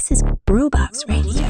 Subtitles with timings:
[0.00, 1.42] This is Brewbox Radio.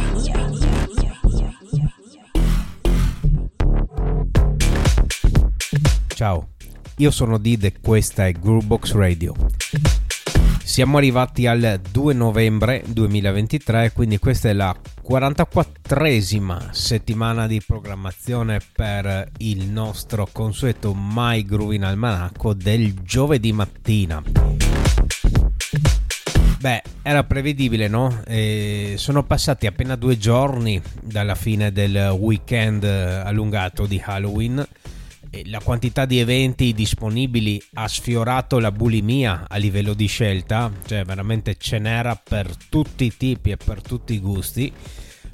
[6.09, 6.49] Ciao,
[6.97, 9.35] io sono Did e questa è Groovebox Radio.
[10.65, 14.75] Siamo arrivati al 2 novembre 2023, quindi questa è la
[15.09, 24.70] 44esima settimana di programmazione per il nostro consueto My Groovin Almanacco del giovedì mattina.
[26.61, 28.23] Beh, era prevedibile, no?
[28.27, 34.67] E sono passati appena due giorni dalla fine del weekend allungato di Halloween
[35.45, 41.57] la quantità di eventi disponibili ha sfiorato la bulimia a livello di scelta, cioè veramente
[41.57, 44.73] ce n'era per tutti i tipi e per tutti i gusti.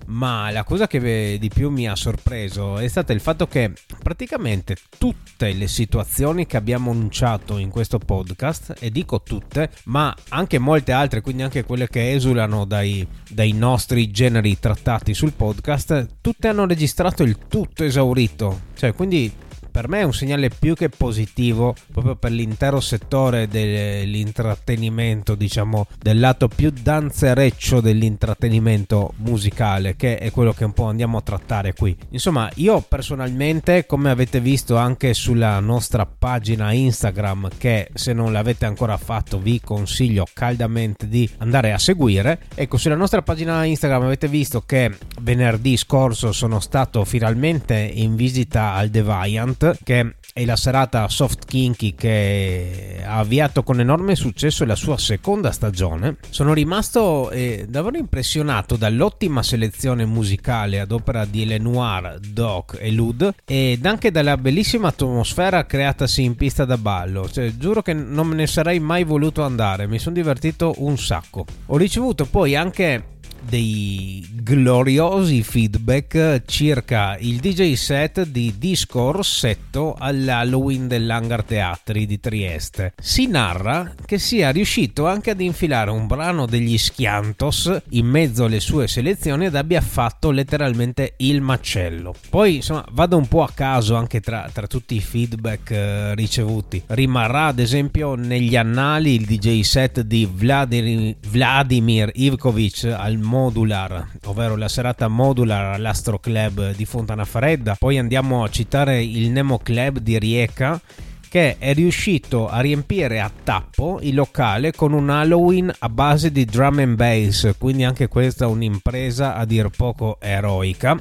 [0.07, 4.77] Ma la cosa che di più mi ha sorpreso è stato il fatto che praticamente
[4.99, 10.93] tutte le situazioni che abbiamo annunciato in questo podcast, e dico tutte, ma anche molte
[10.93, 16.67] altre, quindi anche quelle che esulano dai, dai nostri generi trattati sul podcast, tutte hanno
[16.67, 18.61] registrato il tutto esaurito.
[18.77, 19.33] Cioè, quindi
[19.77, 26.19] per me è un segnale più che positivo proprio per l'intero settore dell'intrattenimento, diciamo del
[26.19, 31.95] lato più danzereccio dell'intrattenimento musicale, che è quello che un po' andiamo a trattare qui.
[32.13, 38.65] Insomma, io personalmente, come avete visto anche sulla nostra pagina Instagram, che se non l'avete
[38.65, 44.27] ancora fatto vi consiglio caldamente di andare a seguire, ecco, sulla nostra pagina Instagram avete
[44.29, 51.09] visto che venerdì scorso sono stato finalmente in visita al Deviant che è la serata
[51.09, 56.17] soft kinky che ha avviato con enorme successo la sua seconda stagione.
[56.29, 63.35] Sono rimasto eh, davvero impressionato dall'ottima selezione musicale ad opera di Lenoir, Doc e Lud
[63.47, 67.29] ed anche dalla bellissima atmosfera creatasi in pista da ballo.
[67.29, 71.47] Cioè, giuro che non me ne sarei mai voluto andare, mi sono divertito un sacco.
[71.67, 73.16] Ho ricevuto poi anche
[73.49, 82.95] dei gloriosi feedback circa il DJ set di Disco Rossetto all'Halloween dell'Hangar Teatri di Trieste.
[83.01, 88.61] Si narra che sia riuscito anche ad infilare un brano degli Schiantos in mezzo alle
[88.61, 92.15] sue selezioni ed abbia fatto letteralmente il macello.
[92.29, 96.83] Poi insomma vado un po' a caso anche tra, tra tutti i feedback eh, ricevuti.
[96.87, 104.57] Rimarrà ad esempio negli annali il DJ set di Vladimir, Vladimir Ivkovic al Modular, ovvero
[104.57, 107.77] la serata Modular all'Astro Club di Fontana Fredda.
[107.79, 110.81] Poi andiamo a citare il Nemo Club di Rieca
[111.29, 116.47] che è riuscito a riempire a tappo il locale con un Halloween a base di
[116.47, 120.99] drum and bass, quindi anche questa un'impresa a dir poco eroica.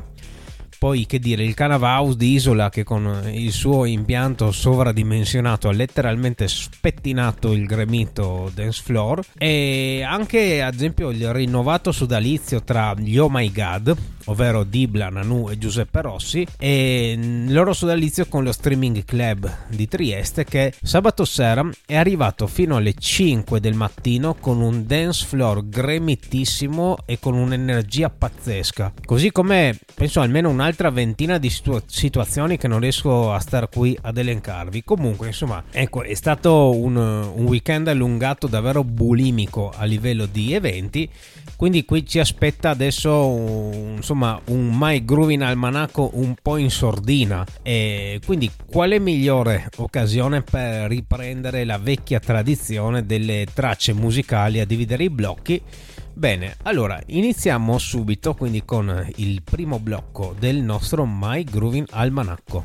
[0.78, 6.48] Poi che dire, il Canavaus di Isola che con il suo impianto sovradimensionato ha letteralmente
[6.48, 13.30] spettinato il gremito dance floor e anche ad esempio il rinnovato sodalizio tra gli Oh
[13.30, 19.04] My God ovvero Dibla, Nanu e Giuseppe Rossi e il loro sodalizio con lo streaming
[19.04, 24.86] club di Trieste che sabato sera è arrivato fino alle 5 del mattino con un
[24.86, 28.94] dance floor gremitissimo e con un'energia pazzesca.
[29.06, 33.98] Così come penso almeno un'altra ventina di situ- situazioni che non riesco a star qui
[34.02, 34.84] ad elencarvi.
[34.84, 41.10] Comunque insomma ecco è stato un, un weekend allungato davvero bulimico a livello di eventi.
[41.56, 47.46] Quindi qui ci aspetta adesso un, insomma un My Groovin Almanacco un po' in sordina.
[47.62, 55.06] E quindi quale migliore occasione per riprendere la vecchia tradizione delle tracce musicali a dividere
[55.06, 55.62] i blocchi
[56.18, 62.64] Bene, allora iniziamo subito quindi con il primo blocco del nostro My Groovin Almanacco.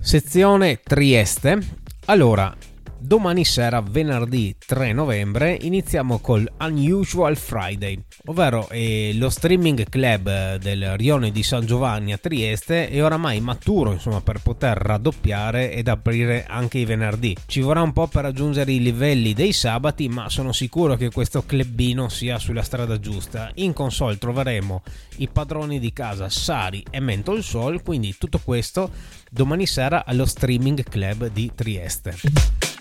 [0.00, 1.58] Sezione Trieste.
[2.06, 2.56] Allora,
[3.04, 10.96] domani sera, venerdì 3 novembre, iniziamo col Unusual Friday, ovvero eh, lo streaming club del
[10.96, 16.46] Rione di San Giovanni a Trieste è oramai maturo insomma, per poter raddoppiare ed aprire
[16.48, 17.36] anche i venerdì.
[17.44, 21.44] Ci vorrà un po' per raggiungere i livelli dei sabati, ma sono sicuro che questo
[21.44, 23.50] clubino sia sulla strada giusta.
[23.56, 24.82] In console troveremo
[25.18, 28.90] i padroni di casa Sari e Mental Soul, quindi tutto questo
[29.30, 32.73] domani sera allo streaming club di Trieste.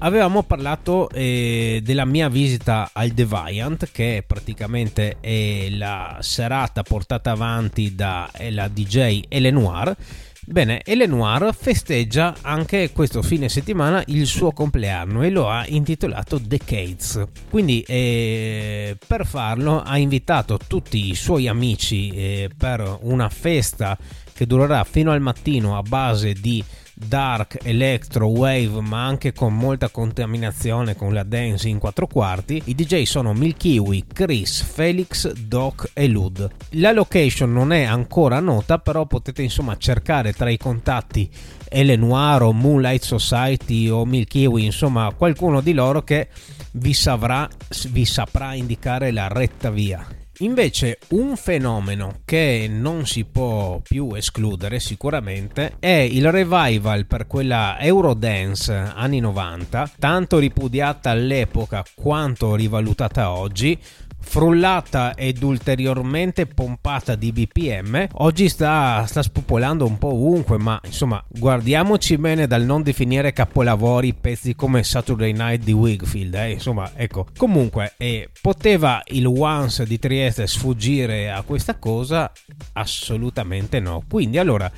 [0.00, 7.96] Avevamo parlato eh, della mia visita al Deviant, che praticamente è la serata portata avanti
[7.96, 9.96] da la DJ Elenoir.
[10.44, 17.26] Bene, Elenoir festeggia anche questo fine settimana il suo compleanno e lo ha intitolato Decades.
[17.50, 23.98] Quindi eh, per farlo ha invitato tutti i suoi amici eh, per una festa
[24.32, 26.62] che durerà fino al mattino a base di
[27.06, 32.74] dark, electro, wave, ma anche con molta contaminazione con la dance in quattro quarti, i
[32.74, 36.48] DJ sono Milkiwi, Chris, Felix, Doc e Lud.
[36.70, 41.30] La location non è ancora nota, però potete insomma cercare tra i contatti
[41.68, 46.28] Ele Noir o Moonlight Society o Milkiwi, insomma qualcuno di loro che
[46.72, 47.48] vi, saprà,
[47.90, 50.17] vi saprà indicare la retta via.
[50.40, 57.76] Invece un fenomeno che non si può più escludere sicuramente è il revival per quella
[57.80, 63.76] Eurodance anni 90, tanto ripudiata all'epoca quanto rivalutata oggi,
[64.28, 71.24] frullata ed ulteriormente pompata di BPM, oggi sta, sta, spopolando un po' ovunque, ma insomma
[71.26, 76.50] guardiamoci bene dal non definire capolavori pezzi come Saturday Night di Wigfield, eh?
[76.52, 82.30] insomma ecco, comunque eh, poteva il Once di Trieste sfuggire a questa cosa?
[82.74, 84.70] Assolutamente no, quindi allora...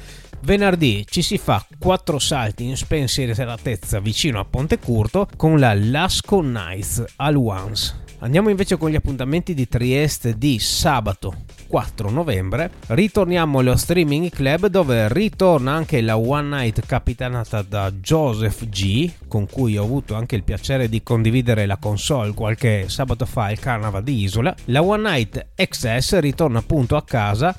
[0.43, 6.41] Venerdì ci si fa quattro salti in spensieratezza vicino a Ponte Curto con la Lasco
[6.41, 8.10] Nights al Once.
[8.23, 12.71] Andiamo invece con gli appuntamenti di Trieste di sabato 4 novembre.
[12.89, 19.47] Ritorniamo allo streaming club dove ritorna anche la One Night capitanata da Joseph G, con
[19.47, 24.03] cui ho avuto anche il piacere di condividere la console qualche sabato fa al Carnaval
[24.03, 24.55] di Isola.
[24.67, 27.57] La One Night XS ritorna appunto a casa.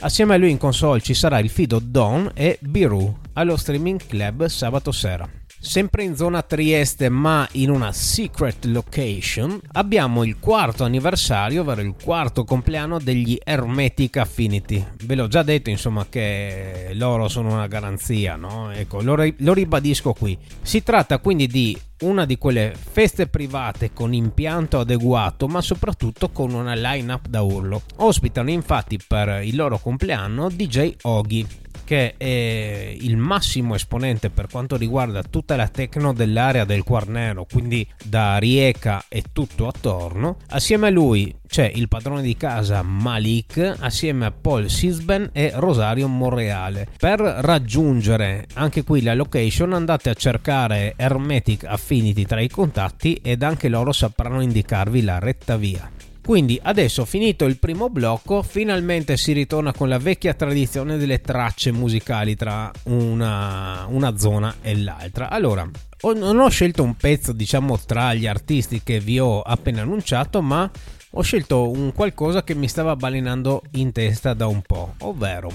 [0.00, 4.44] Assieme a lui in console ci sarà il fido Don e Biru allo streaming club
[4.44, 5.41] sabato sera.
[5.64, 11.94] Sempre in zona Trieste, ma in una secret location, abbiamo il quarto anniversario, ovvero il
[12.02, 14.84] quarto compleanno degli Hermetic Affinity.
[15.04, 18.72] Ve l'ho già detto, insomma, che loro sono una garanzia, no?
[18.72, 20.36] Ecco, lo, lo ribadisco qui.
[20.60, 26.52] Si tratta quindi di una di quelle feste private con impianto adeguato, ma soprattutto con
[26.52, 27.82] una line-up da urlo.
[27.98, 31.46] Ospitano infatti per il loro compleanno DJ Ogi,
[31.92, 37.86] che è il massimo esponente per quanto riguarda tutta la tecno dell'area del Quarnero, quindi
[38.02, 40.38] da Rieca e tutto attorno.
[40.48, 46.08] Assieme a lui c'è il padrone di casa Malik assieme a Paul Sisben e Rosario
[46.08, 46.88] Monreale.
[46.96, 53.42] Per raggiungere anche qui la location andate a cercare Hermetic Affinity tra i contatti ed
[53.42, 55.90] anche loro sapranno indicarvi la retta via.
[56.24, 61.72] Quindi adesso finito il primo blocco, finalmente si ritorna con la vecchia tradizione delle tracce
[61.72, 65.28] musicali tra una, una zona e l'altra.
[65.30, 65.68] Allora,
[66.14, 70.70] non ho scelto un pezzo, diciamo, tra gli artisti che vi ho appena annunciato, ma
[71.10, 75.50] ho scelto un qualcosa che mi stava balenando in testa da un po', ovvero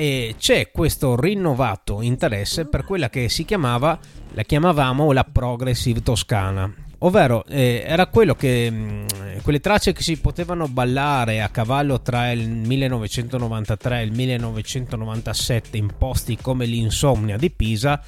[0.00, 3.98] e c'è questo rinnovato interesse per quella che si chiamava,
[4.32, 9.06] la chiamavamo la progressive toscana, ovvero eh, era quello che mm,
[9.42, 15.90] quelle tracce che si potevano ballare a cavallo tra il 1993 e il 1997 in
[15.96, 18.02] posti come l'Insomnia di Pisa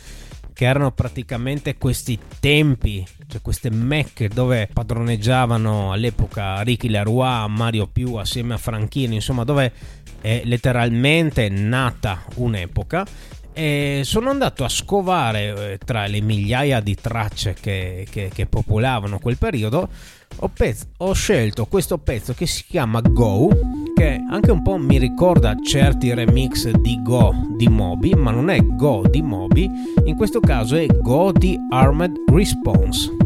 [0.53, 8.15] che erano praticamente questi tempi, cioè queste mecche dove padroneggiavano all'epoca Ricky Leroy, Mario Più
[8.17, 9.73] assieme a Franchino, insomma dove
[10.21, 13.06] è letteralmente nata un'epoca
[13.52, 19.19] e sono andato a scovare eh, tra le migliaia di tracce che, che, che popolavano
[19.19, 19.88] quel periodo.
[20.37, 23.50] Ho, pezzo, ho, scelto questo pezzo che si chiama Go,
[23.94, 28.58] che anche un po' mi ricorda certi remix di Go di Moby, ma non è
[28.64, 29.69] Go di Moby,
[30.05, 33.21] in questo caso è Go di Armed Response.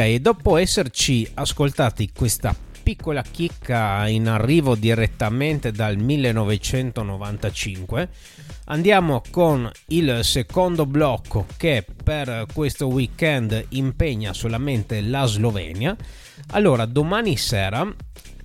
[0.00, 8.08] Dopo esserci ascoltati questa piccola chicca in arrivo direttamente dal 1995,
[8.64, 15.94] andiamo con il secondo blocco che per questo weekend impegna solamente la Slovenia.
[16.52, 17.86] Allora, domani sera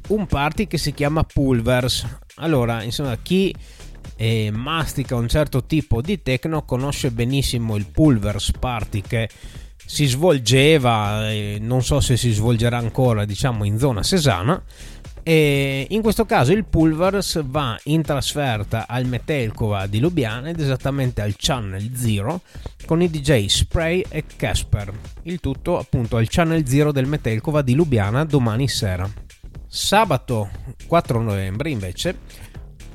[0.10, 2.06] un party che si chiama Pulvers.
[2.36, 3.56] Allora, insomma, chi
[4.18, 9.30] eh, mastica un certo tipo di techno conosce benissimo il Pulvers Party che
[9.86, 14.62] si svolgeva, eh, non so se si svolgerà ancora, diciamo in zona Sesana.
[15.27, 21.22] E in questo caso il Pulvers va in trasferta al Metelkova di Lubiana ed esattamente
[21.22, 22.42] al Channel Zero
[22.86, 24.92] con i DJ Spray e Casper.
[25.24, 29.12] Il tutto appunto al Channel Zero del Metelkova di Lubiana domani sera.
[29.68, 30.50] Sabato
[30.86, 32.18] 4 novembre invece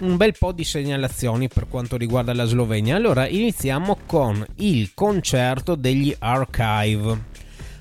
[0.00, 2.96] un bel po' di segnalazioni per quanto riguarda la Slovenia.
[2.96, 7.28] Allora iniziamo con il concerto degli Archive.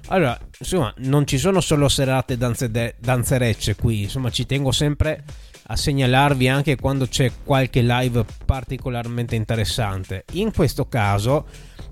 [0.08, 5.24] Allora, insomma, non ci sono solo serate danze danzerecce qui, insomma, ci tengo sempre
[5.72, 10.26] a segnalarvi anche quando c'è qualche live particolarmente interessante.
[10.34, 11.46] In questo caso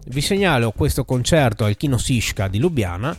[0.07, 3.15] vi segnalo questo concerto al Kino Sishka di Lubiana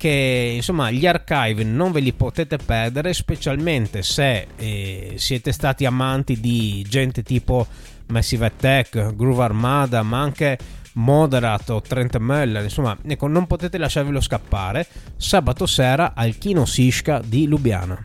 [0.00, 6.40] che insomma gli archive non ve li potete perdere specialmente se eh, siete stati amanti
[6.40, 7.66] di gente tipo
[8.06, 10.58] Massive Attack, Groove Armada ma anche
[10.94, 14.86] Moderat o Trent Meller insomma ecco non potete lasciarvelo scappare.
[15.18, 18.02] Sabato sera al Kino Sishka di Lubiana.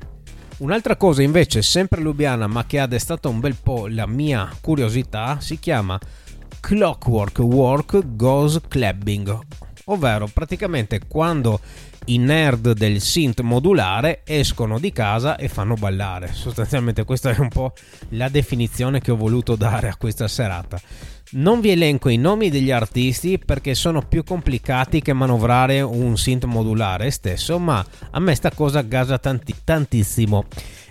[0.57, 5.39] Un'altra cosa invece sempre Lubiana ma che ha destato un bel po' la mia curiosità
[5.39, 5.97] si chiama
[6.59, 9.39] Clockwork Work Goes Clubbing
[9.85, 11.59] ovvero praticamente quando
[12.05, 16.31] i nerd del synth modulare escono di casa e fanno ballare.
[16.33, 17.73] Sostanzialmente questa è un po'
[18.09, 20.79] la definizione che ho voluto dare a questa serata.
[21.31, 26.45] Non vi elenco i nomi degli artisti perché sono più complicati che manovrare un synth
[26.45, 30.45] modulare stesso, ma a me sta cosa gasa tanti, tantissimo.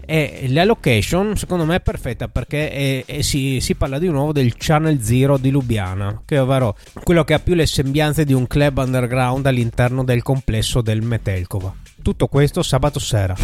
[0.06, 4.32] E la location secondo me è perfetta perché è, è, si, si, parla di nuovo
[4.32, 8.32] del Channel Zero di Lubiana, che è ovvero quello che ha più le sembianze di
[8.32, 11.74] un club underground all'interno del complesso del Metelkova.
[12.02, 13.34] Tutto questo sabato sera.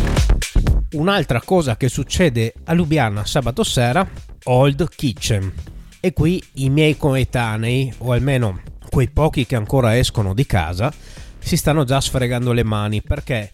[0.92, 4.06] Un'altra cosa che succede a Lubiana sabato sera,
[4.44, 5.52] Old Kitchen.
[6.00, 10.92] E qui i miei coetanei, o almeno quei pochi che ancora escono di casa,
[11.38, 13.52] si stanno già sfregando le mani perché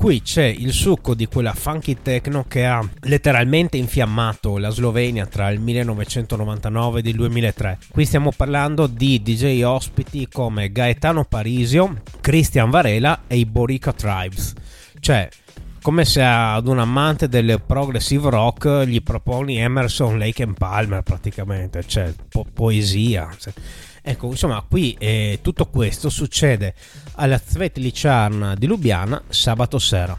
[0.00, 5.50] qui c'è il succo di quella funky techno che ha letteralmente infiammato la Slovenia tra
[5.50, 7.78] il 1999 e il 2003.
[7.90, 14.54] Qui stiamo parlando di DJ ospiti come Gaetano Parisio, Christian Varela e i Borica Tribes.
[15.00, 15.28] Cioè,
[15.82, 21.84] come se ad un amante del progressive rock gli proponi Emerson, Lake and Palmer praticamente,
[21.86, 23.28] cioè po- poesia.
[23.38, 23.52] Cioè.
[24.10, 26.74] Ecco, insomma, qui eh, tutto questo succede
[27.14, 30.18] alla Svetlicharna di Lubiana sabato sera.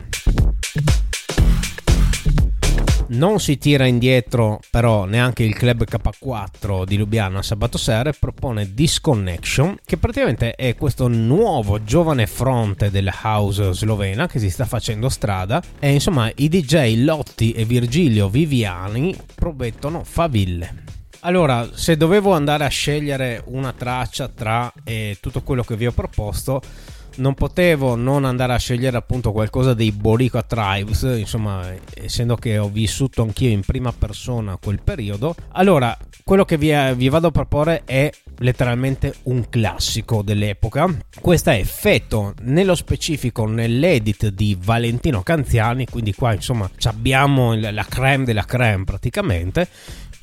[3.10, 8.74] Non si tira indietro però neanche il club K4 di Lubiana sabato sera e propone
[8.74, 15.10] Disconnection che praticamente è questo nuovo giovane fronte della house slovena che si sta facendo
[15.10, 21.00] strada e insomma i DJ Lotti e Virgilio Viviani promettono faville.
[21.23, 25.91] Allora, se dovevo andare a scegliere una traccia tra eh, tutto quello che vi ho
[25.91, 26.61] proposto,
[27.17, 32.69] non potevo non andare a scegliere appunto qualcosa dei Boricua Tribes, insomma, essendo che ho
[32.69, 35.35] vissuto anch'io in prima persona quel periodo.
[35.49, 38.09] Allora, quello che vi, vi vado a proporre è
[38.39, 40.89] letteralmente un classico dell'epoca.
[41.19, 48.25] Questa è Feto, nello specifico nell'edit di Valentino Canziani, quindi qua insomma abbiamo la creme
[48.25, 49.67] della creme praticamente.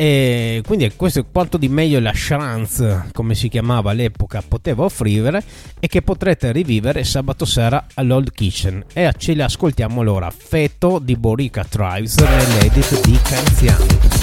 [0.00, 5.42] E quindi questo è quanto di meglio la chance, come si chiamava all'epoca, poteva offrire
[5.80, 8.84] e che potrete rivivere sabato sera all'Old Kitchen.
[8.92, 14.17] E ce li ascoltiamo allora, Feto di Borica Tribes nell'edit di Canziani.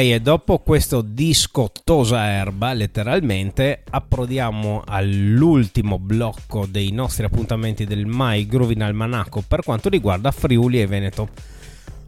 [0.00, 8.46] E dopo questo disco tosa erba, letteralmente, approdiamo all'ultimo blocco dei nostri appuntamenti del Mai
[8.46, 11.28] Groovin Almanacco per quanto riguarda Friuli e Veneto.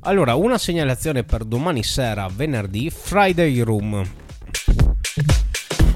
[0.01, 4.03] Allora, una segnalazione per domani sera, venerdì, Friday Room.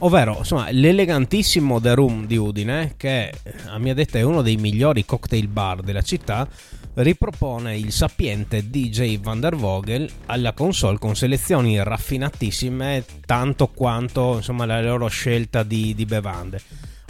[0.01, 3.33] Ovvero, insomma, l'elegantissimo The Room di Udine, che
[3.66, 6.46] a mia detta è uno dei migliori cocktail bar della città,
[6.94, 14.64] ripropone il sapiente DJ Van der Vogel alla console con selezioni raffinatissime tanto quanto insomma,
[14.64, 16.61] la loro scelta di, di bevande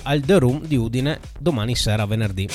[0.03, 2.49] al The Room di Udine domani sera venerdì.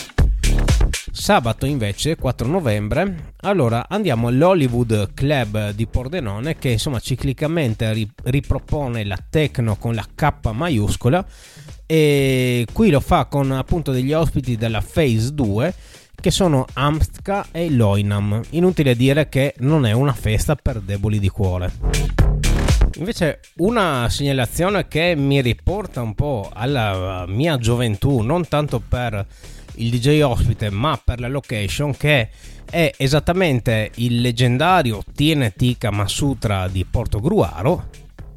[1.11, 9.19] Sabato invece, 4 novembre, allora andiamo all'Hollywood Club di Pordenone che insomma ciclicamente ripropone la
[9.29, 11.23] techno con la K maiuscola
[11.85, 15.73] e qui lo fa con appunto degli ospiti della Phase 2
[16.23, 18.41] che sono Amstka e Loinam.
[18.51, 21.73] Inutile dire che non è una festa per deboli di cuore.
[22.95, 29.25] Invece una segnalazione che mi riporta un po' alla mia gioventù, non tanto per
[29.75, 32.29] il DJ ospite, ma per la location che
[32.69, 37.89] è esattamente il leggendario TNT Kamasutra di Porto Gruaro.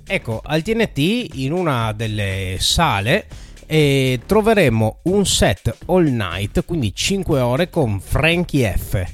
[0.04, 3.28] Ecco, al TNT in una delle sale
[3.66, 9.04] e troveremo un set all night, quindi 5 ore con Frankie F.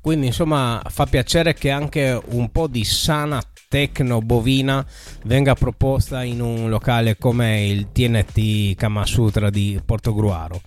[0.00, 4.86] Quindi insomma fa piacere che anche un po' di sana tecno bovina
[5.24, 10.60] venga proposta in un locale come il TNT Kamasutra di Portogruaro.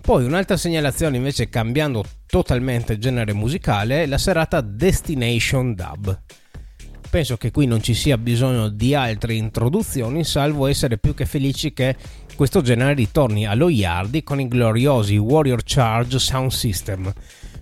[0.00, 6.20] Poi un'altra segnalazione invece cambiando totalmente genere musicale, la serata Destination Dub.
[7.12, 11.74] Penso che qui non ci sia bisogno di altre introduzioni, salvo essere più che felici
[11.74, 11.94] che
[12.36, 17.12] questo genere ritorni allo Yardi con i gloriosi Warrior Charge Sound System.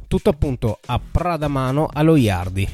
[0.07, 2.69] Tutto appunto a Pradamano allo Yardi.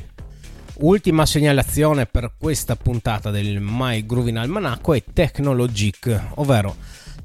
[0.81, 6.77] Ultima segnalazione per questa puntata del My Groovin Almanacco è Technologic, ovvero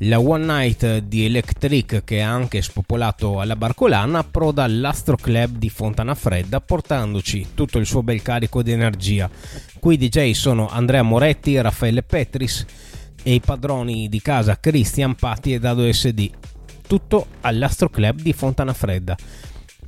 [0.03, 5.69] la One Night di Electric che ha anche spopolato alla Barcolana approda all'Astro Club di
[5.69, 9.29] Fontana Fredda portandoci tutto il suo bel carico di energia.
[9.79, 12.65] Qui i DJ sono Andrea Moretti, Raffaele Petris
[13.21, 16.29] e i padroni di casa Cristian Patti e Dado SD.
[16.87, 19.15] Tutto all'Astro Club di Fontana Fredda.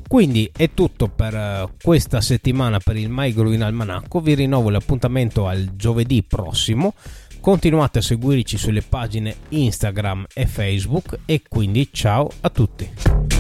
[0.08, 4.20] Quindi è tutto per eh, questa settimana per il Maigro in Almanacco.
[4.20, 6.94] Vi rinnovo l'appuntamento al giovedì prossimo.
[7.44, 13.33] Continuate a seguirci sulle pagine Instagram e Facebook e quindi ciao a tutti.